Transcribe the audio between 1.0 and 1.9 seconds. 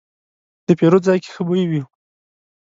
ځای کې ښه بوی و.